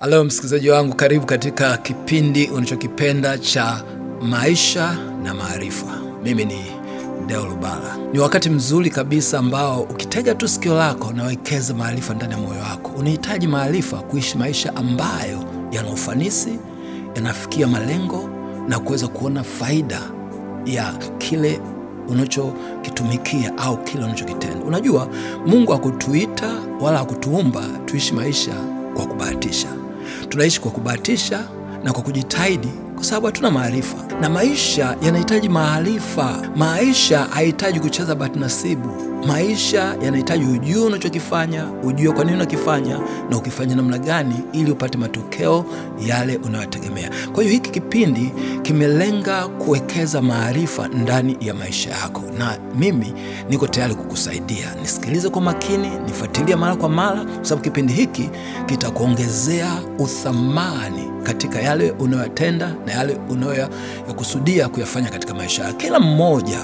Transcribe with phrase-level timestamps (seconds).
[0.00, 3.84] Halo msikilizaji wangu, karibu katika kipindi unachokipenda cha
[4.22, 6.00] maisha na maarifa.
[6.24, 6.64] Mimi ni
[7.26, 7.96] Deo Lubala.
[8.12, 12.90] Ni wakati mzuri kabisa ambao ukitega tu sikio lako nawekeza maarifa ndani ya moyo wako.
[12.98, 16.58] Unahitaji maarifa kuishi maisha ambayo yana ufanisi,
[17.14, 18.28] yanafikia malengo
[18.68, 20.00] na kuweza kuona faida
[20.66, 21.60] ya kile
[22.08, 24.64] unachokitumikia au kile unachokitenda.
[24.66, 25.08] Unajua,
[25.46, 28.54] Mungu hakutuita wala hakutuumba tuishi maisha
[28.94, 29.77] kwa kubahatisha.
[30.28, 31.44] Tunaishi kwa kubahatisha
[31.84, 36.42] na kwa kujitahidi kwa sababu hatuna maarifa, na maisha yanahitaji maarifa.
[36.56, 38.88] Maisha hahitaji kucheza bahati nasibu.
[39.26, 42.98] Maisha yanahitaji ujue unachokifanya, ujue kwa nini unakifanya
[43.30, 45.64] na ukifanya namna gani, ili upate matokeo
[46.06, 47.10] yale unayotegemea.
[47.32, 48.32] Kwa hiyo hiki kipindi
[48.68, 53.12] kimelenga kuwekeza maarifa ndani ya maisha yako, na mimi
[53.50, 54.74] niko tayari kukusaidia.
[54.80, 58.30] Nisikilize kwa makini, nifuatilie mara kwa mara, kwa sababu kipindi hiki
[58.66, 65.76] kitakuongezea uthamani katika yale unayoyatenda na yale unayoyakusudia kuyafanya katika maisha yako.
[65.78, 66.58] Kila mmoja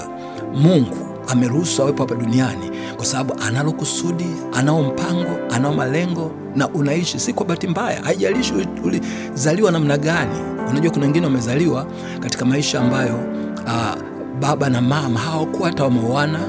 [0.55, 7.19] Mungu ameruhusu awepo hapa duniani kwa sababu analo kusudi, anao mpango, anao malengo, na unaishi
[7.19, 8.01] si kwa bahati mbaya.
[8.03, 10.39] Haijalishi ulizaliwa namna gani.
[10.69, 11.85] Unajua, kuna wengine wamezaliwa
[12.19, 13.15] katika maisha ambayo
[13.65, 14.01] uh,
[14.39, 16.39] baba na mama hawakuwa hata wameoana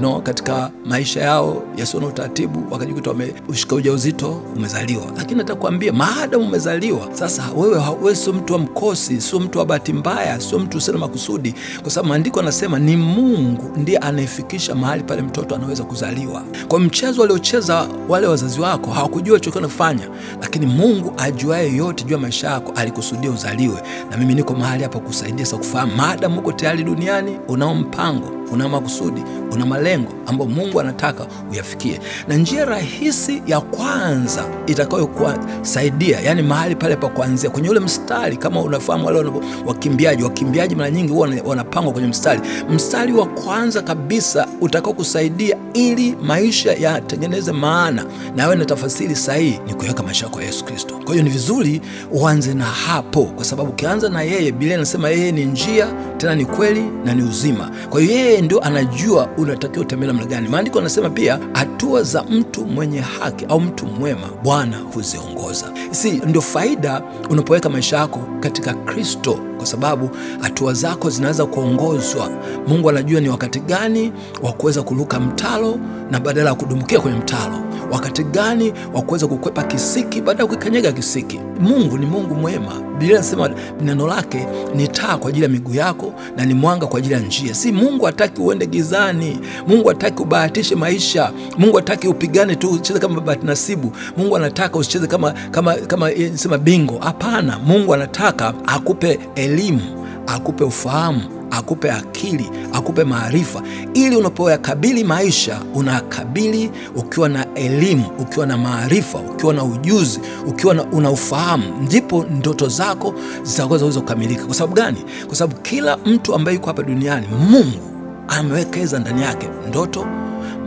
[0.00, 5.04] no, katika maisha yao yasio na utaratibu, wakajikuta wameushika ujauzito, umezaliwa.
[5.16, 9.92] Lakini natakwambia maadamu umezaliwa sasa, wewe wewe sio mtu wa mkosi, sio mtu wa bahati
[9.92, 15.02] mbaya, sio mtu usio na makusudi, kwa sababu maandiko anasema ni Mungu ndiye anayefikisha mahali
[15.02, 16.42] pale mtoto anaweza kuzaliwa.
[16.68, 20.08] Kwa mchezo waliocheza wale wazazi wako hawakujua chochote kufanya,
[20.40, 24.98] lakini Mungu ajuaye yote juu ya maisha yako alikusudia uzaliwe, na mimi niko mahali hapa
[24.98, 29.22] kusaidia sasa kufahamu, maadamu uko tayari duniani, unao mpango unao makusudi,
[29.54, 36.96] una malengo ambayo Mungu anataka uyafikie, na njia rahisi ya kwanza itakayokusaidia, yani mahali pale
[36.96, 38.36] pa kuanzia kwenye ule mstari.
[38.36, 39.30] Kama unafahamu wale
[39.66, 42.40] wakimbiaji, wakimbiaji mara nyingi huwa wanapangwa kwenye mstari.
[42.70, 48.04] Mstari wa kwanza kabisa utakao kusaidia ili maisha yatengeneze maana
[48.36, 50.94] na yawe na tafasiri sahihi ni kuweka maisha yako Yesu Kristo.
[51.04, 51.80] Kwa hiyo ni vizuri
[52.12, 56.44] uanze na hapo, kwa sababu ukianza na yeye, Biblia inasema yeye ni njia, tena ni
[56.44, 57.70] kweli na ni uzima.
[57.90, 60.48] Kwa hiyo yeye ndio anajua unatakiwa utembee namna gani.
[60.48, 65.72] Maandiko anasema pia hatua za mtu mwenye haki au mtu mwema Bwana huziongoza.
[65.90, 70.10] Si ndio faida unapoweka maisha yako katika Kristo, kwa sababu
[70.40, 72.30] hatua zako zinaweza kuongozwa.
[72.68, 75.78] Mungu anajua ni wakati gani wa kuweza kuruka mtalo
[76.10, 77.58] na badala ya kudumbukia kwenye mtalo,
[77.92, 81.40] wakati gani wa kuweza kukwepa kisiki baada ya kukanyaga kisiki.
[81.60, 82.72] Mungu ni Mungu mwema.
[82.98, 86.98] Biblia inasema neno lake ni taa kwa ajili ya miguu yako na ni mwanga kwa
[86.98, 87.54] ajili ya njia.
[87.54, 89.38] Si Mungu hataki uende gizani.
[89.68, 91.30] Mungu hataki ubahatishe maisha.
[91.58, 93.92] Mungu hataki upigane tu ucheze kama bahati nasibu.
[94.16, 96.98] Mungu anataka usicheze kama kama kama sema bingo.
[96.98, 99.18] Hapana, Mungu anataka akupe
[99.54, 99.80] elimu,
[100.26, 101.20] akupe ufahamu
[101.50, 103.62] akupe akili, akupe maarifa,
[103.94, 110.84] ili unapoyakabili maisha unakabili ukiwa na elimu, ukiwa na maarifa, ukiwa na ujuzi, ukiwa na
[110.84, 114.44] una ufahamu, ndipo ndoto zako zitaweza kukamilika.
[114.46, 115.04] Kwa sababu gani?
[115.26, 117.93] Kwa sababu kila mtu ambaye yuko hapa duniani Mungu
[118.28, 120.06] amewekeza ndani yake ndoto,